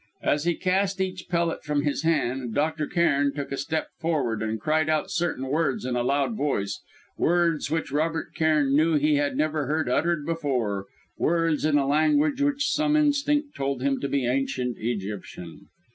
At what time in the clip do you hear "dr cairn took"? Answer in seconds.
2.55-3.51